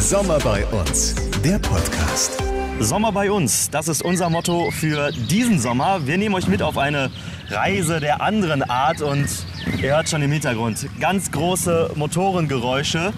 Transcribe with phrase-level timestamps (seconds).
[0.00, 1.14] Sommer bei uns,
[1.44, 2.42] der Podcast.
[2.80, 6.06] Sommer bei uns, das ist unser Motto für diesen Sommer.
[6.06, 7.10] Wir nehmen euch mit auf eine
[7.50, 9.28] Reise der anderen Art und
[9.80, 13.12] ihr hört schon im Hintergrund ganz große Motorengeräusche.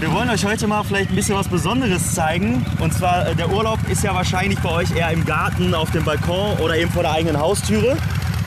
[0.00, 2.64] Wir wollen euch heute mal vielleicht ein bisschen was Besonderes zeigen.
[2.80, 6.04] Und zwar, äh, der Urlaub ist ja wahrscheinlich bei euch eher im Garten, auf dem
[6.04, 7.98] Balkon oder eben vor der eigenen Haustüre.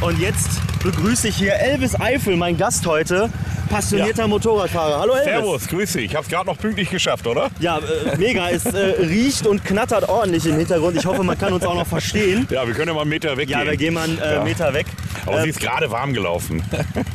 [0.01, 0.49] Und jetzt
[0.81, 3.29] begrüße ich hier Elvis Eifel, mein Gast heute
[3.69, 4.27] passionierter ja.
[4.27, 4.99] Motorradfahrer.
[4.99, 5.25] Hallo Elvis.
[5.25, 6.05] Servus, grüß dich.
[6.05, 7.49] Ich habe es gerade noch pünktlich geschafft, oder?
[7.59, 8.49] Ja, äh, mega.
[8.49, 10.97] Es äh, riecht und knattert ordentlich im Hintergrund.
[10.97, 12.47] Ich hoffe, man kann uns auch noch verstehen.
[12.49, 13.59] Ja, wir können ja mal einen Meter weggehen.
[13.59, 14.43] Ja, wir gehen mal einen äh, Ja.
[14.43, 14.85] Meter weg.
[15.25, 16.63] Aber Ähm, sie ist gerade warm gelaufen.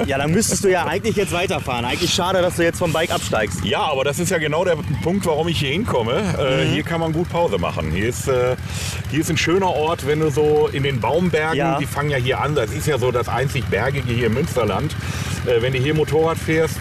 [0.06, 1.84] ja, dann müsstest du ja eigentlich jetzt weiterfahren.
[1.84, 3.64] Eigentlich schade, dass du jetzt vom Bike absteigst.
[3.64, 6.12] ja, aber das ist ja genau der Punkt, warum ich hier hinkomme.
[6.38, 6.72] Äh, Mhm.
[6.72, 7.91] Hier kann man gut Pause machen.
[7.92, 8.56] Hier ist, äh,
[9.10, 12.41] hier ist ein schöner Ort, wenn du so in den Baumbergen, die fangen ja hier
[12.41, 12.55] an.
[12.55, 14.94] Das ist ja so das einzig Bergige hier im Münsterland.
[15.46, 16.76] Äh, wenn du hier Motorrad fährst,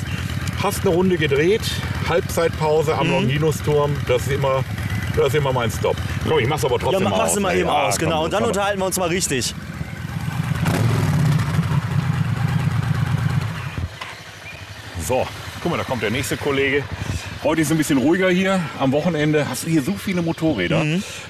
[0.61, 1.61] hast eine Runde gedreht,
[2.07, 2.99] Halbzeitpause Mhm.
[2.99, 3.95] am Longinusturm.
[4.07, 4.63] Das ist immer,
[5.15, 5.95] das ist immer mein Stop.
[6.27, 7.39] Komm, ich mach's aber Ja, trotzdem mach, mal mach's aus.
[7.39, 8.23] mal Ja, eben aus, komm, genau.
[8.25, 8.47] Und dann komm.
[8.49, 9.53] unterhalten wir uns mal richtig.
[15.07, 15.25] So,
[15.61, 16.83] guck mal, da kommt der nächste Kollege.
[17.41, 18.59] Heute ist es ein bisschen ruhiger hier.
[18.79, 20.85] Am Wochenende hast du hier so viele Motorräder.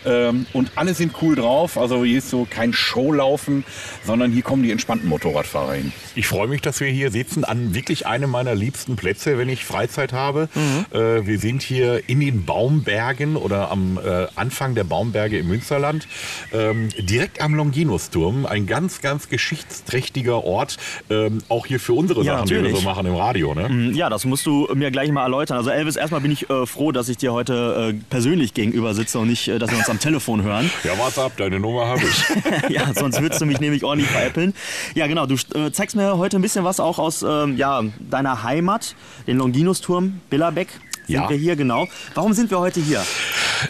[0.08, 1.78] Ähm, und alle sind cool drauf.
[1.78, 3.64] Also hier ist so kein Showlaufen,
[4.04, 5.94] sondern hier kommen die entspannten Motorradfahrer hin.
[6.16, 9.64] Ich freue mich, dass wir hier sitzen an wirklich einem meiner liebsten Plätze, wenn ich
[9.64, 10.50] Freizeit habe.
[10.92, 16.08] Äh, wir sind hier in den Baumbergen oder am äh, Anfang der Baumberge im Münsterland.
[16.52, 18.48] Ähm, direkt am Longinusturm.
[18.48, 20.78] Ein ganz, ganz geschichtsträchtiger Ort.
[21.12, 22.80] Ähm, auch hier für unsere Ja, Sachen, die wir natürlich.
[22.82, 23.54] so machen im Radio.
[23.54, 23.92] Ne?
[23.94, 25.58] Ja, das musst du mir gleich mal erläutern.
[25.58, 29.20] Also Elvis, erstmal bin ich äh, froh, dass ich dir heute äh, persönlich gegenüber sitze
[29.20, 30.70] und nicht, äh, dass wir uns am Telefon hören.
[30.84, 31.36] Ja, what's up?
[31.38, 32.70] Deine Nummer habe ich.
[32.70, 34.54] ja, sonst würdest du mich nämlich ordentlich veräppeln.
[34.96, 38.44] Ja, genau, du äh, zeigst mir heute ein bisschen was auch aus ähm, ja, deiner
[38.44, 38.96] Heimat,
[39.28, 40.70] den Longinusturm, Billerbeck.
[41.06, 41.30] Sind Ja.
[41.30, 41.88] wir hier, genau.
[42.14, 43.04] Warum sind wir heute hier?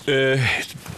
[0.07, 0.37] Äh,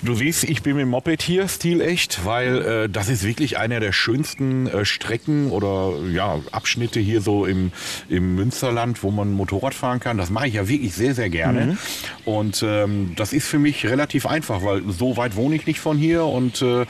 [0.02, 3.80] du siehst, ich bin mit dem Moped hier, stilecht, weil äh, das ist wirklich einer
[3.80, 7.72] der schönsten äh, Strecken oder ja, Abschnitte hier so im,
[8.09, 10.18] im Münsterland, wo man Motorrad fahren kann.
[10.18, 11.78] Das mache ich ja wirklich sehr, sehr gerne.
[12.25, 15.97] Und ähm, das ist für mich relativ einfach, weil so weit wohne ich nicht von
[15.97, 16.85] hier und äh,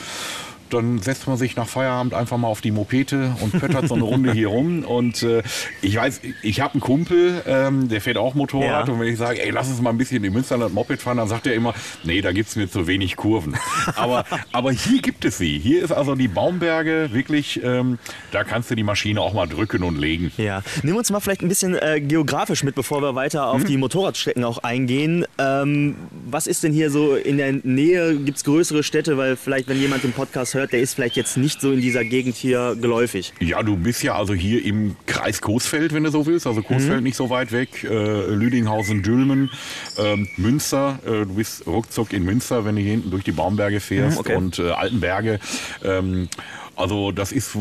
[0.73, 4.03] dann setzt man sich nach Feierabend einfach mal auf die Mopete und pöttert so eine
[4.03, 4.83] Runde hier rum.
[4.83, 5.43] Und äh,
[5.81, 8.87] ich weiß, ich habe einen Kumpel, ähm, der fährt auch Motorrad.
[8.87, 8.93] Ja.
[8.93, 11.27] Und wenn ich sage, ey, lass uns mal ein bisschen im Münsterland Moped fahren, dann
[11.27, 11.73] sagt er immer,
[12.03, 13.55] nee, da gibt's mir zu wenig Kurven.
[13.95, 15.59] aber, aber hier gibt es sie.
[15.59, 17.99] Hier ist also die Baumberge wirklich, ähm,
[18.31, 20.31] da kannst du die Maschine auch mal drücken und legen.
[20.37, 23.77] Ja, nimm uns mal vielleicht ein bisschen äh, geografisch mit, bevor wir weiter auf die
[23.77, 25.25] Motorradstrecken auch eingehen.
[25.37, 25.95] Ähm,
[26.25, 28.15] was ist denn hier so in der Nähe?
[28.15, 29.17] Gibt es größere Städte?
[29.17, 32.03] Weil vielleicht, wenn jemand den Podcast hört, der ist vielleicht jetzt nicht so in dieser
[32.03, 33.33] Gegend hier geläufig.
[33.39, 36.47] Ja, du bist ja also hier im Kreis Coesfeld, wenn du so willst.
[36.47, 37.83] Also Coesfeld nicht so weit weg.
[37.83, 39.49] Äh, Lüdinghausen, Dülmen,
[39.97, 40.99] ähm, Münster.
[41.05, 44.17] Äh, du bist ruckzuck in Münster, wenn du hier hinten durch die Baumberge fährst.
[44.17, 44.35] Mhm, okay.
[44.35, 45.39] Und äh, Altenberge.
[45.83, 46.29] Ähm,
[46.75, 47.55] also das ist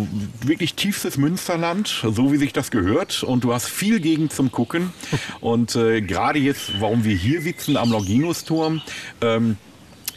[0.45, 3.23] wirklich tiefstes Münsterland, so wie sich das gehört.
[3.23, 4.93] Und du hast viel Gegend zum Gucken.
[5.41, 8.81] Und äh, gerade jetzt, warum wir hier sitzen am Longinusturm,
[9.21, 9.57] ähm,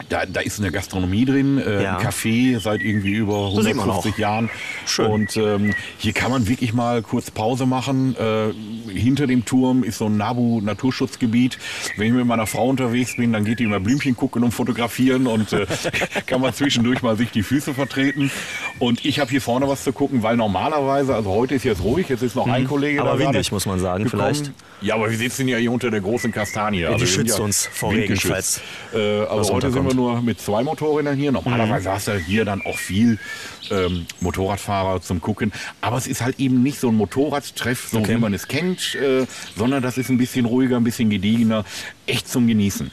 [0.09, 1.97] da, da ist eine Gastronomie drin, äh, Ja.
[1.97, 4.17] ein Café seit irgendwie über So sieht man 150 auch.
[4.17, 4.49] Jahren.
[4.85, 5.05] Schön.
[5.07, 8.15] Und ähm, hier kann man wirklich mal kurz Pause machen.
[8.17, 8.53] Äh,
[8.91, 11.57] hinter dem Turm ist so ein Nabu-Naturschutzgebiet.
[11.97, 15.27] Wenn ich mit meiner Frau unterwegs bin, dann geht die immer Blümchen gucken und fotografieren
[15.27, 15.65] und äh,
[16.25, 18.31] kann man zwischendurch mal sich die Füße vertreten.
[18.79, 22.09] Und ich habe hier vorne was zu gucken, weil normalerweise, also heute ist jetzt ruhig,
[22.09, 22.99] jetzt ist noch ein Kollege Mhm.
[23.07, 24.23] Aber da gerade windig, muss man sagen, gekommen.
[24.33, 24.51] vielleicht.
[24.81, 26.85] Ja, aber wir sitzen ja hier unter der großen Kastanie.
[26.85, 28.61] Also die schützt ja uns vor Regen, falls
[28.93, 30.15] Äh, also heute sind wir runterkommt.
[30.15, 31.31] nur mit zwei Motorrädern hier.
[31.31, 33.19] Normalerweise hast du hier dann auch viel
[33.71, 35.51] ähm, Motorradfahrer zum Gucken.
[35.81, 38.15] Aber es ist halt eben nicht so ein Motorradtreff, so Okay.
[38.15, 41.63] wie man es kennt, äh, sondern das ist ein bisschen ruhiger, ein bisschen gediegener.
[42.07, 42.91] Echt zum Genießen.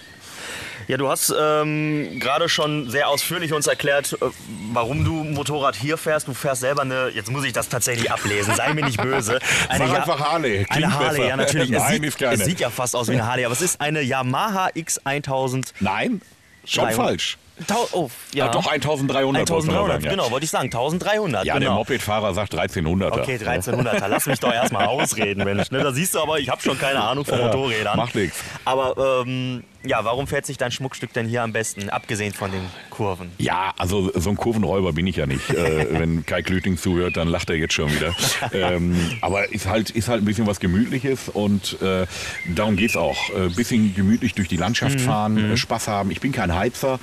[0.88, 4.26] Ja, du hast ähm, gerade schon sehr ausführlich uns erklärt, äh,
[4.72, 6.26] warum du Motorrad hier fährst.
[6.26, 9.38] Du fährst selber eine, jetzt muss ich das tatsächlich ablesen, sei mir nicht böse.
[9.68, 11.28] Sag einfach Harley, klingt Eine Harley, besser.
[11.28, 11.70] ja natürlich.
[11.70, 12.34] Nein, es, sieht, ist keine.
[12.34, 15.74] es sieht ja fast aus wie eine Harley, aber es ist eine Yamaha X1000.
[15.78, 16.22] Nein,
[16.64, 16.96] schon 300.
[17.06, 17.38] falsch.
[17.66, 18.46] Tau oh, ja.
[18.46, 19.16] Ah, doch 1300.
[19.22, 20.10] wollte man 1300, sagen, ja.
[20.10, 20.66] genau, wollte ich sagen.
[20.66, 21.74] 1300, Ja, der genau.
[21.74, 23.12] Mopedfahrer sagt 1300.
[23.12, 24.08] Okay, 1300.
[24.08, 25.70] Lass mich doch erstmal ausreden, Mensch.
[25.70, 27.96] Ne, da siehst du aber, ich habe schon keine Ahnung von Motorrädern.
[27.98, 28.36] macht nix.
[28.64, 32.62] Aber ähm, ja, warum fährt sich dein Schmuckstück denn hier am besten, abgesehen von den
[32.90, 33.30] Kurven?
[33.38, 35.50] Ja, also so ein Kurvenräuber bin ich ja nicht.
[35.50, 38.14] äh, wenn Kai Klüting zuhört, dann lacht er jetzt schon wieder.
[38.52, 42.06] ähm, aber ist halt, ist halt ein bisschen was Gemütliches und äh,
[42.54, 43.18] darum geht's auch.
[43.34, 46.10] Ein bisschen gemütlich durch die Landschaft fahren, äh, Spaß haben.
[46.10, 46.98] Ich bin kein Heizer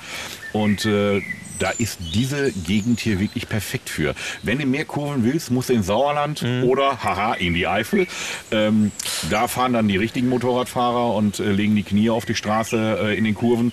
[0.52, 1.22] und äh,
[1.58, 4.14] da ist diese Gegend hier wirklich perfekt für.
[4.42, 8.06] Wenn du mehr Kurven willst, musst du ins Sauerland oder, haha, in die Eifel.
[8.50, 8.92] Ähm,
[9.30, 13.18] da fahren dann die richtigen Motorradfahrer und äh, legen die Knie auf die Straße äh,
[13.18, 13.72] in den Kurven.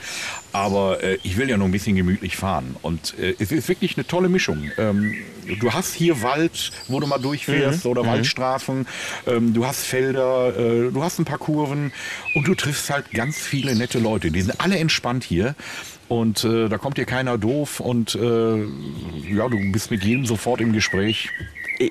[0.56, 2.78] Aber äh, ich will ja nur ein bisschen gemütlich fahren.
[2.82, 4.72] Und äh, es ist wirklich eine tolle Mischung.
[4.78, 5.16] Ähm,
[5.60, 8.88] du hast hier Wald, wo du mal durchfährst oder Waldstraßen.
[9.28, 11.92] Ähm, du hast Felder, äh, du hast ein paar Kurven
[12.36, 14.32] und du triffst halt ganz viele nette Leute.
[14.32, 15.56] Die sind alle entspannt hier.
[16.08, 20.62] Und äh, da kommt dir keiner doof und äh, ja, du bist mit jedem sofort
[20.62, 21.32] im Gespräch.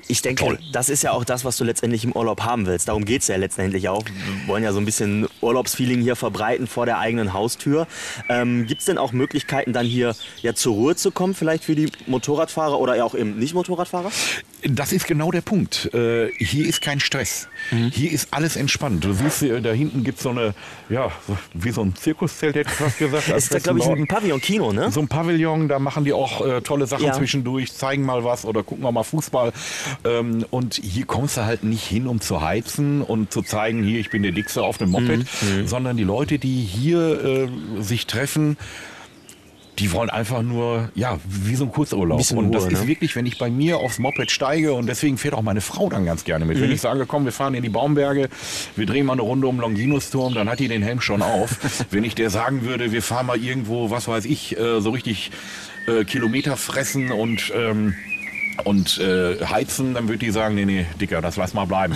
[0.07, 0.59] Ich denke, Toll.
[0.71, 2.87] das ist ja auch das, was du letztendlich im Urlaub haben willst.
[2.87, 4.03] Darum geht es ja letztendlich auch.
[4.05, 7.87] Wir wollen ja so ein bisschen Urlaubsfeeling hier verbreiten vor der eigenen Haustür.
[8.29, 11.75] Ähm, Gibt es denn auch Möglichkeiten, dann hier ja zur Ruhe zu kommen, vielleicht für
[11.75, 14.11] die Motorradfahrer oder auch eben Nicht-Motorradfahrer?
[14.67, 15.93] Das ist genau der Punkt.
[15.93, 17.47] Äh, hier ist kein Stress.
[17.91, 19.03] Hier ist alles entspannt.
[19.03, 20.53] Du siehst, äh, da hinten gibt so eine,
[20.89, 23.29] ja, so wie so ein Zirkuszelt, hätte ich fast gesagt.
[23.29, 24.91] Das ist da, glaube ich, ein Pavillon-Kino, ne?
[24.91, 27.13] so ein Pavillon, da machen die auch äh, tolle Sachen Ja.
[27.13, 29.53] zwischendurch, zeigen mal was oder gucken wir mal Fußball.
[30.03, 33.99] Ähm, und hier kommst du halt nicht hin, um zu heizen und zu zeigen, hier,
[33.99, 38.07] ich bin der Dickste auf dem Moped, Mhm, sondern die Leute, die hier äh, sich
[38.07, 38.57] treffen,
[39.79, 42.17] die wollen einfach nur, ja, wie so ein Kurzurlaub.
[42.17, 42.87] Bisschen und das Ruhe, ist ne?
[42.87, 46.05] wirklich, wenn ich bei mir aufs Moped steige und deswegen fährt auch meine Frau dann
[46.05, 46.59] ganz gerne mit.
[46.59, 46.75] Wenn Mhm.
[46.75, 48.29] ich sage, komm, wir fahren in die Baumberge,
[48.75, 51.57] wir drehen mal eine Runde um Longinusturm, dann hat die den Helm schon auf.
[51.91, 55.31] wenn ich der sagen würde, wir fahren mal irgendwo, was weiß ich, äh, so richtig
[55.87, 57.95] äh, Kilometer fressen und ähm,
[58.63, 61.95] und äh, heizen, dann würde die sagen, nee, nee, Dicker, das lass mal bleiben.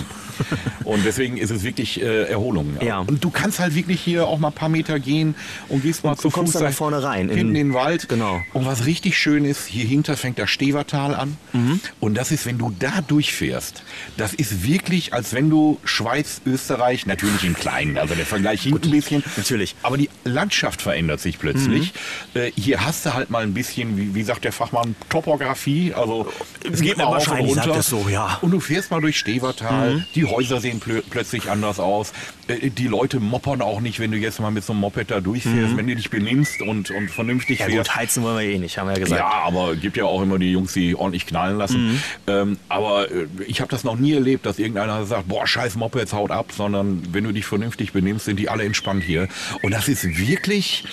[0.84, 2.76] Und deswegen ist es wirklich äh, Erholung.
[2.80, 2.98] Ja.
[3.00, 5.34] Und du kannst halt wirklich hier auch mal ein paar Meter gehen
[5.68, 7.74] und gehst mal zu du kommst Fuß dann da vorne rein, in- Hinten in den
[7.74, 8.08] Wald.
[8.08, 8.40] Genau.
[8.52, 11.36] Und was richtig schön ist, hier hinter fängt das Stevertal an.
[11.52, 11.80] Mhm.
[12.00, 13.82] Und das ist, wenn du da durchfährst,
[14.16, 18.84] das ist wirklich, als wenn du Schweiz, Österreich, natürlich im Kleinen, also der Vergleich hinkt
[18.84, 19.22] ein bisschen.
[19.36, 19.74] natürlich.
[19.82, 21.92] Aber die Landschaft verändert sich plötzlich.
[22.34, 22.40] Mhm.
[22.40, 25.92] Äh, hier hast du halt mal ein bisschen, wie, wie sagt der Fachmann, Topografie.
[25.94, 26.30] Also
[26.70, 27.82] es geht mal rauf und runter.
[27.82, 28.38] so, ja.
[28.40, 28.44] Mhm.
[28.46, 30.06] Und du fährst mal durch Stevertal.
[30.14, 32.12] Die Häuser sehen plö plötzlich anders aus.
[32.48, 35.20] Äh, die Leute moppern auch nicht, wenn du jetzt mal mit so einem Moped da
[35.20, 37.64] durchfährst, wenn du dich benimmst und, und vernünftig Mhm.
[37.64, 37.90] Ja fährst.
[37.90, 39.20] gut, heizen wollen wir eh nicht, haben wir ja gesagt.
[39.20, 41.92] Ja, aber gibt ja auch immer die Jungs, die ordentlich knallen lassen.
[41.92, 42.02] Mhm.
[42.28, 46.12] Ähm, aber äh, ich habe das noch nie erlebt, dass irgendeiner sagt, boah, scheiß Mopeds,
[46.12, 49.28] haut ab, sondern wenn du dich vernünftig benimmst, sind die alle entspannt hier.
[49.62, 50.84] Und das ist wirklich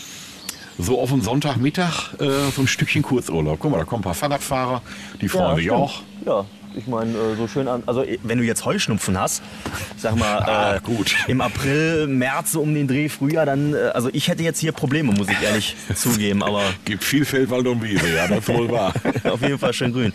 [0.80, 3.58] so auf einen Sonntagmittag äh, so ein Stückchen Kurzurlaub.
[3.60, 4.82] Guck mal, da kommen ein paar Fahrradfahrer,
[5.22, 5.80] die freuen sich stimmt.
[5.80, 6.02] auch.
[6.26, 6.46] Ja,
[6.78, 7.84] ich meine, äh, so schön an.
[7.86, 9.42] Also, äh, wenn du jetzt Heuschnupfen hast,
[9.96, 11.16] ich sag mal, Ah, äh, gut.
[11.28, 14.72] im April, März, so um den Dreh, Frühjahr, dann, äh, also ich hätte jetzt hier
[14.72, 18.70] Probleme, muss ich ehrlich zugeben, aber Gibt viel Feld, Wald und Wiese, ja, das wohl
[18.72, 18.94] wahr.
[19.24, 20.14] auf jeden Fall schön grün.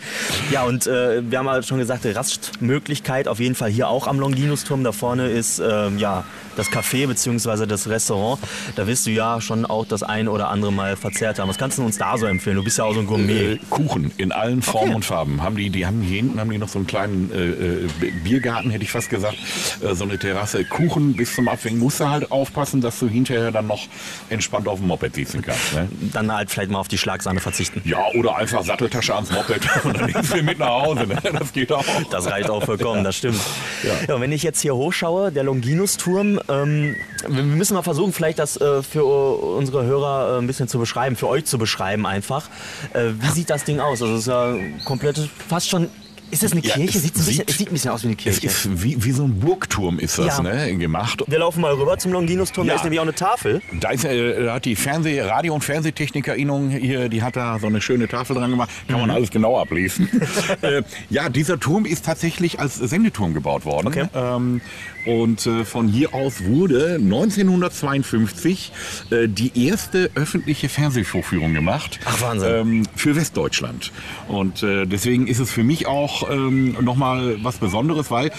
[0.51, 4.19] Ja, und äh, wir haben halt schon gesagt, Rastmöglichkeit auf jeden Fall hier auch am
[4.19, 4.83] Longinusturm.
[4.83, 6.23] Da vorne ist ähm, ja
[6.55, 7.65] das Café bzw.
[7.65, 8.39] das Restaurant.
[8.75, 11.49] Da wirst du ja schon auch das ein oder andere Mal verzehrt haben.
[11.49, 12.55] Was kannst du uns da so empfehlen?
[12.57, 13.53] Du bist ja auch so ein Gourmet.
[13.53, 14.95] Äh, Kuchen in allen Formen Okay.
[14.95, 15.41] und Farben.
[15.41, 18.69] Haben die, die haben hier hinten haben die noch so einen kleinen äh, äh, Biergarten,
[18.69, 19.37] hätte ich fast gesagt.
[19.81, 20.63] Äh, so eine Terrasse.
[20.65, 21.79] Kuchen bis zum Abwinken.
[21.79, 23.87] Musst du halt aufpassen, dass du hinterher dann noch
[24.29, 25.73] entspannt auf dem Moped sitzen kannst.
[25.73, 25.87] Ne?
[26.13, 27.81] Dann halt vielleicht mal auf die Schlagsahne verzichten.
[27.85, 31.07] Ja, oder einfach Satteltasche ans Moped und dann nimmst du mit nach Hause.
[31.07, 31.17] Ne?
[31.33, 31.85] Das geht auch.
[32.09, 33.39] Das reicht auch vollkommen, das stimmt.
[33.83, 34.13] Ja.
[34.15, 34.21] Ja.
[34.21, 36.95] wenn ich jetzt hier hochschaue, der Longinusturm, ähm,
[37.27, 41.15] wir müssen mal versuchen, vielleicht das äh, für unsere Hörer äh, ein bisschen zu beschreiben,
[41.15, 42.49] für euch zu beschreiben einfach.
[42.93, 44.01] Äh, wie sieht das Ding aus?
[44.01, 44.55] Also es ist ja
[44.85, 45.89] komplett, fast schon,
[46.33, 46.97] ist das eine Ja, Kirche?
[46.97, 48.47] es Sieht's ein bisschen, sieht- es sieht ein bisschen aus wie eine Es Kirche.
[48.47, 50.43] ist wie, wie so ein Burgturm ist das Ja.
[50.43, 50.75] ne?
[50.77, 51.23] gemacht.
[51.27, 52.77] Wir laufen mal rüber zum Longinusturm, da Ja.
[52.77, 53.61] ist nämlich auch eine Tafel.
[53.79, 57.67] Da, ist, äh, da hat die Fernseh-, Radio- und Fernsehtechnikerinnung hier, die hat da so
[57.67, 58.69] eine schöne Tafel dran gemacht.
[58.87, 60.09] Kann man alles genau ablesen.
[60.61, 63.87] äh, ja, dieser Turm ist tatsächlich als Sendeturm gebaut worden.
[63.87, 64.05] Okay.
[64.13, 64.61] Ähm,
[65.05, 68.71] und äh, von hier aus wurde 1952
[69.11, 71.99] äh, die erste öffentliche Fernsehvorführung gemacht.
[72.05, 72.49] Ach, Wahnsinn.
[72.53, 73.91] Ähm, für Westdeutschland.
[74.27, 78.31] Und äh, deswegen ist es für mich auch ähm, nochmal was Besonderes, weil,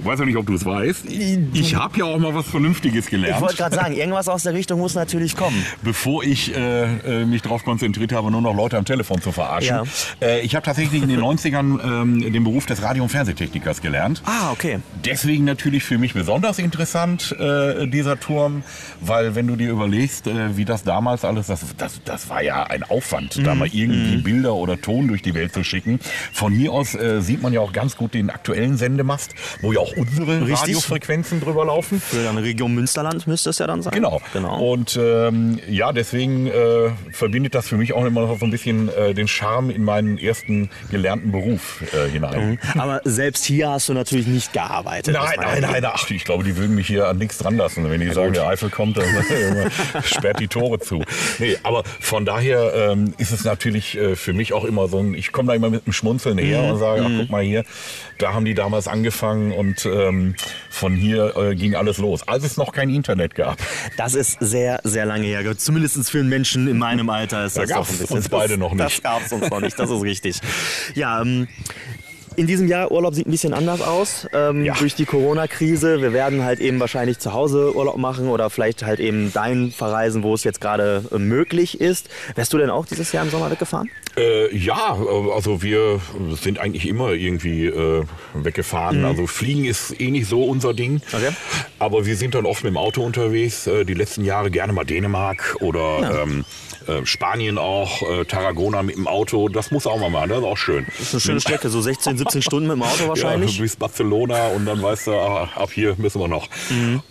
[0.00, 3.06] ich weiß ja nicht, ob du es weißt, ich habe ja auch mal was Vernünftiges
[3.06, 5.64] gelernt Ich wollte gerade sagen, irgendwas aus der Richtung muss natürlich kommen.
[5.82, 9.76] bevor ich äh, äh, mich darauf konzentriert habe, nur noch Leute am Telefon zu verarschen.
[10.20, 10.26] Ja.
[10.26, 14.22] Äh, ich habe tatsächlich in den 90ern ähm, den Beruf des Radio- und Fernsehtechnikers gelernt.
[14.26, 14.78] Ah, okay.
[15.04, 18.62] Deswegen natürlich für mich besonders interessant, äh, dieser Turm,
[19.00, 22.64] weil wenn du dir überlegst, äh, wie das damals alles, das, das, das war ja
[22.64, 26.00] ein Aufwand, da mal irgendwie Bilder oder Ton durch die Welt zu schicken.
[26.32, 29.80] Von hier aus äh, sieht man ja auch ganz gut den aktuellen Sendemast, wo ja
[29.84, 30.60] auch unsere Richtig.
[30.60, 32.00] Radiofrequenzen drüber laufen.
[32.00, 33.92] Für eine Region Münsterland müsste es ja dann sein.
[33.92, 34.20] Genau.
[34.32, 34.58] genau.
[34.72, 38.88] Und ähm, ja, deswegen äh, verbindet das für mich auch immer noch so ein bisschen
[38.88, 42.58] äh, den Charme in meinen ersten gelernten Beruf äh, hinein.
[42.78, 45.14] Aber selbst hier hast du natürlich nicht gearbeitet.
[45.14, 47.88] Nein, nein, ja nein, ach, ich glaube, die würden mich hier an nichts dran lassen.
[47.90, 49.04] Wenn die sagen, der Eifel kommt, dann
[50.04, 51.02] sperrt die Tore zu.
[51.38, 55.14] Nee, aber von daher ähm, ist es natürlich äh, für mich auch immer so ein,
[55.14, 56.70] ich komme da immer mit einem Schmunzeln her Mhm.
[56.70, 57.64] und sage, ach, guck mal hier,
[58.18, 60.34] da haben die damals angefangen und ähm,
[60.70, 63.58] von hier äh, ging alles los, als es noch kein Internet gab.
[63.96, 65.56] Das ist sehr, sehr lange her.
[65.56, 68.16] Zumindest für einen Menschen in meinem Alter ist Da das doch ein bisschen.
[68.16, 69.02] uns beide noch Das nicht.
[69.04, 70.40] gab es uns noch nicht, das ist richtig.
[70.94, 71.48] Ja, ähm,
[72.36, 74.74] in diesem Jahr Urlaub sieht ein bisschen anders aus ähm, Ja.
[74.74, 76.00] durch die Corona-Krise.
[76.02, 80.22] Wir werden halt eben wahrscheinlich zu Hause Urlaub machen oder vielleicht halt eben dahin verreisen,
[80.22, 82.08] wo es jetzt gerade äh, möglich ist.
[82.34, 83.90] Wärst du denn auch dieses Jahr im Sommer weggefahren?
[84.16, 86.00] Äh, ja, äh, also wir
[86.40, 89.04] sind eigentlich immer irgendwie äh, weggefahren.
[89.04, 91.00] Also Fliegen ist eh nicht so unser Ding.
[91.12, 91.30] Okay.
[91.78, 93.66] Aber wir sind dann oft mit dem Auto unterwegs.
[93.66, 96.44] Äh, die letzten Jahre gerne mal Dänemark oder ähm,
[96.86, 99.48] äh, Spanien auch, Tarragona mit dem Auto.
[99.48, 100.86] Das muss auch mal machen, das ist auch schön.
[100.98, 103.58] Das ist eine schöne Strecke, so 16, 17 Stunden mit dem Auto Ja, wahrscheinlich.
[103.60, 106.48] bis Barcelona und dann weißt du, ah, ab hier müssen wir noch.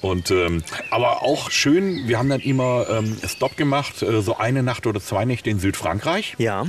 [0.01, 4.63] Und ähm, aber auch schön, wir haben dann immer ähm, Stop gemacht, äh, so eine
[4.63, 6.35] Nacht oder zwei Nächte in Südfrankreich.
[6.37, 6.65] Ja.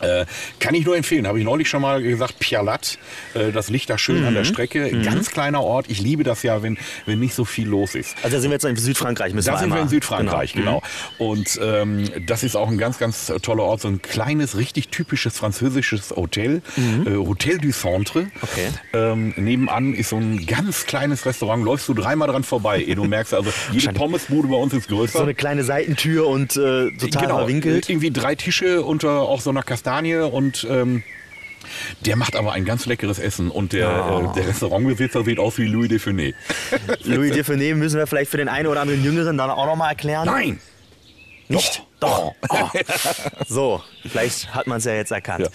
[0.00, 0.26] Äh,
[0.60, 2.98] kann ich nur empfehlen, habe ich neulich schon mal gesagt, Pialat,
[3.34, 4.34] äh, das liegt da schön an Mhm.
[4.36, 4.90] der Strecke.
[5.02, 5.86] Ganz kleiner Ort.
[5.88, 8.14] Ich liebe das ja, wenn, wenn nicht so viel los ist.
[8.22, 9.34] Also da sind wir jetzt in Südfrankreich.
[9.34, 10.82] Müssen Da wir sind wir einmal- in Südfrankreich, Genau.
[11.18, 11.30] genau.
[11.30, 13.80] Und ähm, das ist auch ein ganz, ganz toller Ort.
[13.80, 16.62] So ein kleines, richtig typisches französisches Hotel.
[16.76, 18.22] Äh, Hotel du Centre.
[18.22, 18.30] Mhm.
[18.42, 18.68] Okay.
[18.92, 21.64] Ähm, nebenan ist so ein ganz kleines Restaurant.
[21.64, 22.82] Läufst du dreimal dran vorbei.
[22.82, 23.92] ehe Du merkst also, jede.
[23.92, 25.18] Pommesbude bei uns ist größer.
[25.18, 27.88] So eine kleine Seitentür und äh, total genau, verwinkelt.
[27.88, 29.87] Irgendwie drei Tische unter auch so einer Kastanie
[30.32, 31.02] und ähm,
[32.06, 34.30] der macht aber ein ganz leckeres Essen und der, Ah.
[34.30, 36.34] äh, der Restaurantbesitzer sieht aus wie Louis de Funès.
[37.04, 39.88] Louis Defenet müssen wir vielleicht für den einen oder anderen Jüngeren dann auch noch mal
[39.88, 40.26] erklären.
[40.26, 40.60] Nein!
[41.48, 41.82] Nicht?
[42.00, 42.32] Doch.
[42.50, 42.68] Oh.
[43.48, 45.46] So, vielleicht hat man es ja jetzt erkannt.
[45.46, 45.50] Ja.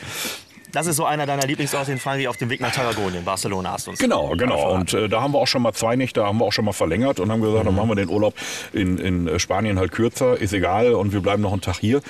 [0.74, 3.72] Das ist so einer deiner Lieblingsorte in Frankreich auf dem Weg nach Tarragona in Barcelona
[3.74, 4.00] hast du uns.
[4.00, 4.74] Genau, genau.
[4.74, 6.74] Und äh, da haben wir auch schon mal zwei Nächte, haben wir auch schon mal
[6.74, 7.66] verlängert und haben gesagt, Mhm.
[7.68, 8.34] dann machen wir den Urlaub
[8.74, 12.02] in, in äh, Spanien halt kürzer, ist egal und wir bleiben noch einen Tag hier.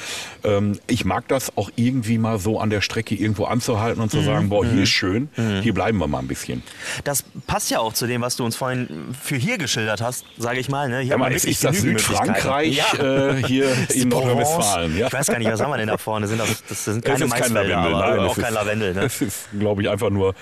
[0.44, 4.18] Ähm, ich mag das auch irgendwie mal so an der Strecke irgendwo anzuhalten und zu
[4.18, 4.26] Mhm.
[4.26, 5.30] sagen, boah, hier ist schön,
[5.62, 6.64] hier bleiben wir mal ein bisschen.
[7.04, 8.88] Das passt ja auch zu dem, was du uns vorhin
[9.22, 10.88] für hier geschildert hast, sage ich mal.
[10.88, 11.00] Ne?
[11.00, 13.38] Hier Ja, man wirklich ist das Südfrankreich Möglichkeiten.
[13.44, 14.08] äh, hier ist in.
[14.10, 14.98] Nordrhein-Westfalen.
[14.98, 15.08] Ja.
[15.08, 16.28] Ich weiß gar nicht, was haben wir denn da vorne?
[16.28, 18.94] Sind das, das sind keine ist kein Maisfelder, Lavendel, aber nein, auch kein ist, Lavendel.
[18.94, 19.02] Ne?
[19.04, 20.36] Es ist, glaube ich, einfach nur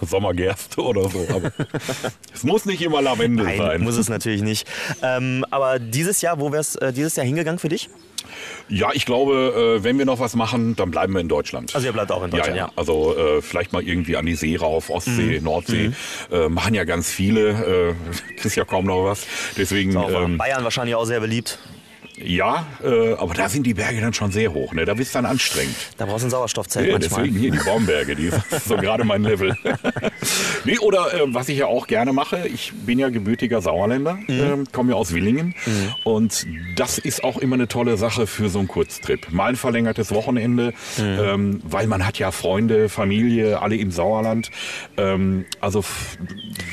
[0.00, 1.26] Sommergerste oder so.
[1.30, 1.52] Aber
[2.32, 3.80] es muss nicht immer Lavendel Nein, sein.
[3.82, 4.68] muss es natürlich nicht.
[5.02, 7.88] Ähm, aber dieses Jahr, wo wär's äh, dieses Jahr hingegangen für dich?
[8.68, 11.74] Ja, ich glaube, äh, wenn wir noch was machen, dann bleiben wir in Deutschland.
[11.74, 12.66] Also ihr bleibt auch in Deutschland, ja.
[12.68, 12.72] Mhm.
[12.76, 15.92] Also äh, vielleicht mal irgendwie an die See rauf, Ostsee, Nordsee.
[16.32, 17.50] Äh, machen ja ganz viele.
[17.50, 17.94] Äh,
[18.36, 19.26] kriegst ja kaum noch was.
[19.56, 21.58] Deswegen, ähm, Bayern wahrscheinlich auch sehr beliebt.
[22.16, 24.72] Ja, äh, aber da sind die Berge dann schon sehr hoch.
[24.72, 24.84] Ne?
[24.84, 25.74] Da bist du dann anstrengend.
[25.96, 27.22] Da brauchst du ein Sauerstoffzelt Ja, manchmal.
[27.24, 29.56] deswegen hier die Baumberge, die ist so gerade mein Level.
[30.64, 34.64] nee, oder äh, was ich ja auch gerne mache, ich bin ja gebürtiger Sauerländer, ähm,
[34.72, 35.54] komme ja aus Willingen
[36.04, 39.32] und das ist auch immer eine tolle Sache für so einen Kurztrip.
[39.32, 44.50] Mal ein verlängertes Wochenende, ähm, weil man hat ja Freunde, Familie, alle im Sauerland.
[44.96, 45.84] Ähm, also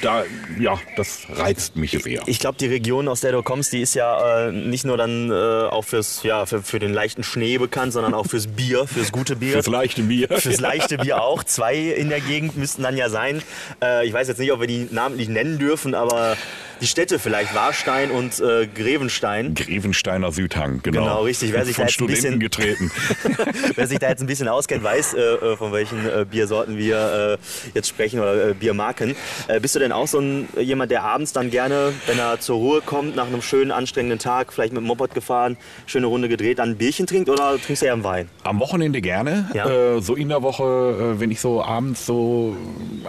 [0.01, 0.23] da,
[0.59, 2.21] ja, das reizt mich sehr.
[2.27, 5.30] Ich glaube, die Region, aus der du kommst, die ist ja äh, nicht nur dann
[5.31, 9.11] äh, auch fürs, ja, für, für den leichten Schnee bekannt, sondern auch fürs Bier, fürs
[9.11, 9.53] gute Bier.
[9.53, 10.27] Fürs leichte Bier.
[10.29, 11.43] Fürs leichte Bier auch.
[11.43, 13.41] Zwei in der Gegend müssten dann ja sein.
[13.81, 16.37] Äh, ich weiß jetzt nicht, ob wir die namentlich nennen dürfen, aber
[16.81, 19.53] die Städte vielleicht, Warstein und äh, Grevenstein.
[19.53, 21.01] Grevensteiner Südhang, genau.
[21.01, 21.53] Genau, richtig.
[21.53, 22.91] Wer sich da Von jetzt ein bisschen- getreten.
[23.75, 27.37] Wer sich da jetzt ein bisschen auskennt, weiß, äh, äh, von welchen äh, Biersorten wir
[27.39, 29.15] äh, jetzt sprechen oder äh, Biermarken.
[29.61, 32.81] Bist du denn auch so ein, jemand, der abends dann gerne, wenn er zur Ruhe
[32.81, 36.71] kommt, nach einem schönen, anstrengenden Tag, vielleicht mit dem Moped gefahren, schöne Runde gedreht, dann
[36.71, 38.29] ein Bierchen trinkt oder trinkst du eher einen Wein?
[38.43, 39.49] Am Wochenende gerne.
[39.53, 39.99] Ja.
[40.01, 42.55] So in der Woche, wenn ich so abends so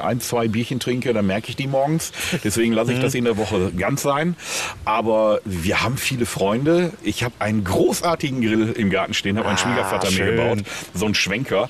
[0.02, 2.12] ein, zwei Bierchen trinke, dann merke ich die morgens.
[2.44, 3.02] Deswegen lasse ich Mhm.
[3.02, 4.37] das in der Woche ganz sein.
[4.85, 6.92] Aber wir haben viele Freunde.
[7.02, 10.26] Ich habe einen großartigen Grill im Garten stehen, habe mein Ah, Schwiegervater schön.
[10.26, 10.59] mir gebaut.
[10.95, 11.69] So ein Schwenker.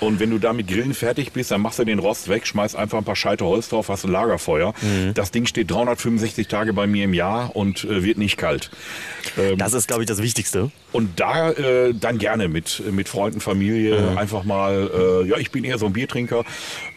[0.00, 2.76] Und wenn du da mit Grillen fertig bist, dann machst du den Rost weg, schmeißt
[2.76, 4.74] einfach ein paar Scheite Holz drauf, hast ein Lagerfeuer.
[4.82, 5.14] Mhm.
[5.14, 8.70] Das Ding steht 365 Tage bei mir im Jahr und äh, wird nicht kalt.
[9.38, 10.70] Ähm, Das ist, glaube ich, das Wichtigste.
[10.92, 14.18] und da äh, dann gerne mit, mit Freunden, Familie, Mhm.
[14.18, 14.90] einfach mal,
[15.24, 16.44] äh, ja, ich bin eher so ein Biertrinker,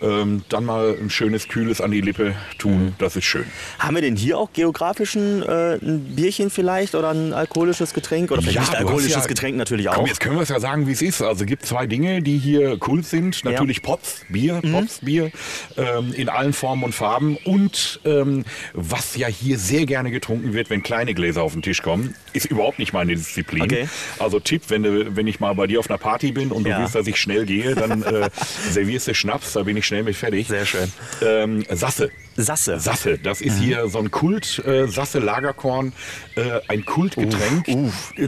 [0.01, 2.93] ähm, dann mal ein schönes, kühles an die Lippe tun, Mhm.
[2.99, 3.45] das ist schön.
[3.79, 8.31] Haben wir denn hier auch geografischen äh, ein Bierchen vielleicht oder ein alkoholisches Getränk?
[8.31, 9.95] Oder vielleicht Ja, nicht alkoholisches ja- Getränk natürlich auch.
[9.95, 11.21] Komm, jetzt können wir es ja sagen, wie es ist.
[11.21, 13.43] Also gibt zwei Dinge, die hier Kult sind.
[13.43, 15.29] Natürlich Pops, Bier, Pops, Bier
[15.75, 17.35] ähm, in allen Formen und Farben.
[17.43, 21.81] Und ähm, was ja hier sehr gerne getrunken wird, wenn kleine Gläser auf den Tisch
[21.81, 23.63] kommen, ist überhaupt nicht meine Disziplin.
[23.63, 23.89] Okay.
[24.19, 26.69] Also Tipp, wenn, du, wenn ich mal bei dir auf einer Party bin und du
[26.69, 26.79] Ja.
[26.79, 28.29] willst, dass ich schnell gehe, dann äh,
[28.71, 30.47] servierst du Schnaps, da bin ich schnell mit fertig.
[30.47, 30.89] Sehr schön.
[31.21, 32.09] Ähm, Sasse.
[32.39, 32.79] Sasse.
[32.79, 35.91] Sasse, das ist hier so ein Kult, äh, Sasse Lagerkorn,
[36.35, 37.65] äh, ein Kultgetränk.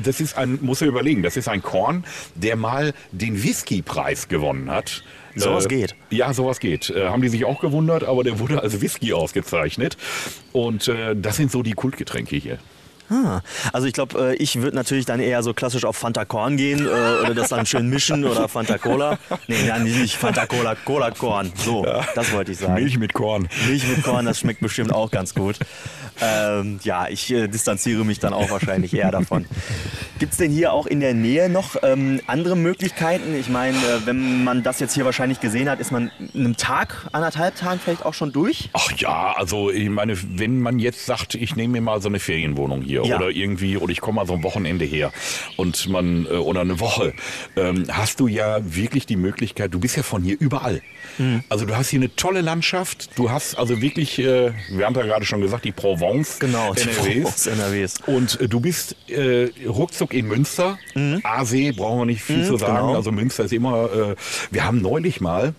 [0.03, 4.48] Das ist ein, muss er überlegen, das ist ein Korn, der mal den Whisky-Preis gewonnen
[4.69, 5.03] hat.
[5.35, 5.95] Sowas Äh, geht.
[6.09, 6.89] Ja, sowas geht.
[6.89, 9.95] Äh, haben die sich auch gewundert, aber der wurde als Whisky ausgezeichnet.
[10.51, 12.57] Und äh, das sind so die Kultgetränke hier.
[13.11, 13.41] Ah,
[13.73, 16.85] also ich glaube, äh, ich würde natürlich dann eher so klassisch auf Fanta Korn gehen
[16.85, 19.17] äh, oder das dann schön mischen oder Fanta Cola.
[19.47, 21.51] Nee, nein, nicht Fanta Cola, Cola Korn.
[21.55, 22.75] So, das wollte ich sagen.
[22.75, 23.49] Milch mit Korn.
[23.67, 25.57] Milch mit Korn, das schmeckt bestimmt auch ganz gut.
[26.21, 29.45] Ähm, ja, ich äh, distanziere mich dann auch wahrscheinlich eher davon.
[30.19, 33.33] Gibt es denn hier auch in der Nähe noch ähm, andere Möglichkeiten?
[33.39, 36.57] Ich meine, äh, wenn man das jetzt hier wahrscheinlich gesehen hat, ist man in einem
[36.57, 38.69] Tag, anderthalb Tagen vielleicht auch schon durch?
[38.73, 42.19] Ach ja, also ich meine, wenn man jetzt sagt, ich nehme mir mal so eine
[42.19, 43.15] Ferienwohnung hier Ja.
[43.15, 45.13] oder irgendwie oder ich komme mal so ein Wochenende her
[45.55, 47.13] und man äh, oder eine Woche,
[47.55, 49.73] ähm, hast du ja wirklich die Möglichkeit.
[49.73, 50.81] Du bist ja von hier überall.
[51.17, 51.43] Mhm.
[51.47, 53.09] Also du hast hier eine tolle Landschaft.
[53.17, 56.81] Du hast also wirklich, äh, wir haben ja gerade schon gesagt, die Provence Genau, die
[56.81, 56.97] NRWs.
[56.97, 57.93] Provence NRWs.
[58.05, 59.47] Und äh, du bist äh,
[60.09, 60.77] ruckzuck in Münster.
[61.23, 62.87] Aasee brauchen wir nicht viel zu sagen.
[62.87, 62.95] genau.
[62.95, 63.91] Also Münster ist immer.
[63.91, 64.15] Äh,
[64.51, 65.53] wir haben neulich mal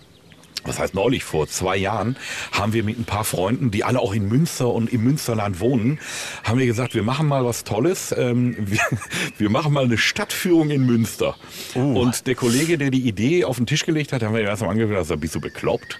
[0.63, 2.15] was heißt neulich, vor zwei Jahren,
[2.51, 5.99] haben wir mit ein paar Freunden, die alle auch in Münster und im Münsterland wohnen,
[6.43, 8.13] haben wir gesagt, wir machen mal was Tolles.
[8.15, 8.79] Ähm, wir,
[9.39, 11.35] wir machen mal eine Stadtführung in Münster.
[11.73, 14.69] Und der Kollege, der die Idee auf den Tisch gelegt hat, haben wir erst mal
[14.69, 15.97] angehört, da bist du bekloppt.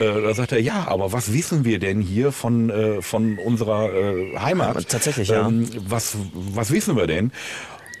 [0.00, 3.92] Äh, Da sagt er, ja, aber was wissen wir denn hier von, äh, von unserer
[3.92, 4.88] äh, Heimat?
[4.88, 5.46] Tatsächlich, ja.
[5.46, 7.30] Ähm, was, was wissen wir denn?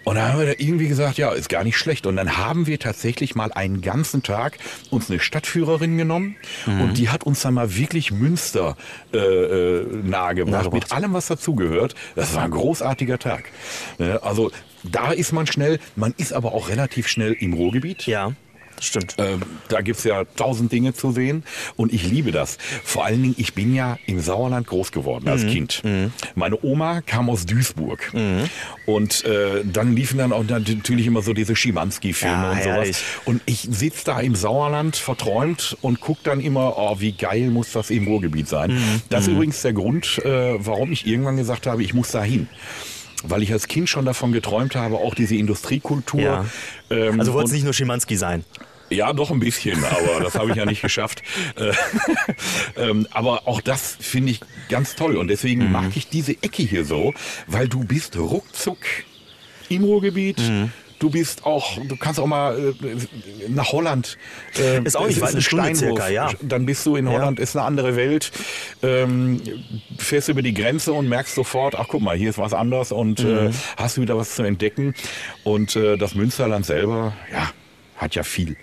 [0.04, 2.06] Und dann haben wir da irgendwie gesagt, ja, ist gar nicht schlecht.
[2.06, 4.58] Und dann haben wir tatsächlich mal einen ganzen Tag
[4.90, 6.80] uns eine Stadtführerin genommen Mhm.
[6.80, 8.76] und die hat uns dann mal wirklich Münster
[9.12, 10.72] äh, äh, nahegebracht, Nahegebracht.
[10.72, 11.94] mit allem, was dazugehört.
[12.16, 13.44] Das war ein großartiger Tag.
[13.98, 14.50] Ne, Also
[14.82, 18.06] da ist man schnell, man ist aber auch relativ schnell im Ruhrgebiet.
[18.06, 18.32] Ja,
[18.86, 19.14] stimmt.
[19.18, 21.44] Ähm, da gibt's ja tausend Dinge zu sehen
[21.76, 22.58] und ich liebe das.
[22.84, 25.30] Vor allen Dingen, ich bin ja im Sauerland groß geworden Mhm.
[25.30, 25.82] als Kind.
[26.34, 28.12] Meine Oma kam aus Duisburg
[28.86, 32.64] und äh, dann liefen dann auch natürlich immer so diese Schimanski-Filme Ja, und sowas.
[32.76, 32.96] herrlich.
[33.24, 37.72] Und ich sitz da im Sauerland verträumt und guck dann immer, oh, wie geil muss
[37.72, 38.72] das im Ruhrgebiet sein.
[38.72, 39.02] Mhm.
[39.10, 42.48] Das ist übrigens der Grund, äh, warum ich irgendwann gesagt habe, ich muss da hin.
[43.24, 46.20] Weil ich als Kind schon davon geträumt habe, auch diese Industriekultur.
[46.20, 46.44] Ja.
[46.90, 48.44] ähm, Also wollte es nicht nur Schimanski sein.
[48.92, 51.22] Ja, doch ein bisschen, aber das habe ich ja nicht geschafft.
[51.56, 51.72] Äh,
[52.76, 55.72] ähm, aber auch das finde ich ganz toll und deswegen Mhm.
[55.72, 57.14] mag ich diese Ecke hier so,
[57.46, 58.78] weil du bist ruckzuck
[59.68, 60.38] im Ruhrgebiet.
[60.38, 60.72] Mhm.
[60.98, 64.16] Du bist auch, du kannst auch mal äh, nach Holland.
[64.56, 66.30] Äh, Ist auch nicht weit, eine ein Stunde circa, ja.
[66.40, 67.12] Dann bist du in Ja.
[67.14, 68.30] Holland, ist eine andere Welt.
[68.84, 69.42] Ähm,
[69.98, 73.18] fährst über die Grenze und merkst sofort, ach guck mal, hier ist was anders und
[73.18, 73.50] äh, Mhm.
[73.76, 74.94] hast wieder was zu entdecken.
[75.42, 77.50] Und äh, das Münsterland selber, ja,
[78.02, 78.56] hat ja viel.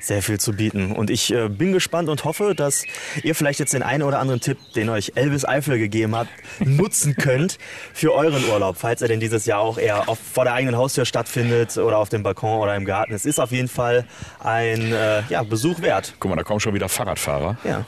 [0.00, 0.92] sehr viel zu bieten.
[0.92, 2.84] Und ich äh, bin gespannt und hoffe, dass
[3.22, 6.26] ihr vielleicht jetzt den einen oder anderen Tipp, den euch Elvis Eifel gegeben hat,
[6.58, 7.58] nutzen könnt
[7.94, 11.04] für euren Urlaub, falls er denn dieses Jahr auch eher auf, vor der eigenen Haustür
[11.04, 13.14] stattfindet oder auf dem Balkon oder im Garten.
[13.14, 14.04] Es ist auf jeden Fall
[14.40, 16.14] ein äh, ja, Besuch wert.
[16.18, 17.56] Guck mal, da kommen schon wieder Fahrradfahrer.
[17.64, 17.86] Ja.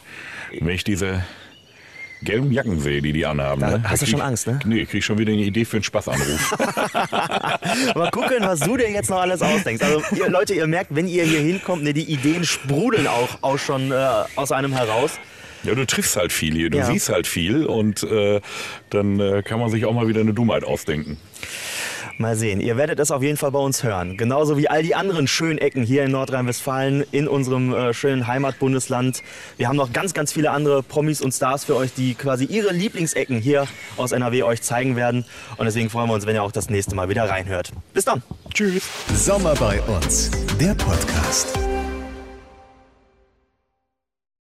[0.60, 1.24] Wenn ich diese
[2.24, 3.60] gelben Jacken sehe, die die anhaben.
[3.60, 3.82] Da ne?
[3.84, 4.58] hast du krieg- schon Angst, ne?
[4.64, 6.54] Nee, krieg schon wieder eine Idee für einen Spaßanruf.
[7.94, 9.82] Mal gucken, was du dir jetzt noch alles ausdenkst.
[9.82, 13.58] Also ihr, Leute, ihr merkt, wenn ihr hier hinkommt, ne, die Ideen sprudeln auch, auch
[13.58, 13.94] schon äh,
[14.36, 15.12] aus einem heraus.
[15.64, 16.84] ja, du triffst halt viel hier, du Ja.
[16.86, 18.40] siehst halt viel und äh,
[18.90, 21.18] dann äh, kann man sich auch mal wieder eine Dummheit ausdenken.
[22.16, 24.16] Mal sehen, ihr werdet es auf jeden Fall bei uns hören.
[24.16, 29.22] Genauso wie all die anderen schönen Ecken hier in Nordrhein-Westfalen, in unserem äh, schönen Heimatbundesland.
[29.56, 32.72] Wir haben noch ganz, ganz viele andere Promis und Stars für euch, die quasi ihre
[32.72, 35.24] Lieblingsecken hier aus NRW euch zeigen werden.
[35.56, 37.72] Und deswegen freuen wir uns, wenn ihr auch das nächste Mal wieder reinhört.
[37.92, 38.22] Bis dann.
[38.52, 38.84] Tschüss.
[39.12, 41.58] Sommer bei uns, der Podcast.